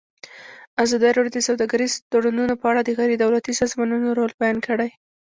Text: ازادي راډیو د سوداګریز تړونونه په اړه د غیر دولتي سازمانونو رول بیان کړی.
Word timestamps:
ازادي 0.83 1.09
راډیو 1.17 1.33
د 1.35 1.39
سوداګریز 1.47 1.93
تړونونه 2.11 2.53
په 2.57 2.65
اړه 2.71 2.81
د 2.83 2.89
غیر 2.97 3.11
دولتي 3.23 3.51
سازمانونو 3.61 4.07
رول 4.17 4.31
بیان 4.41 4.57
کړی. 4.67 4.89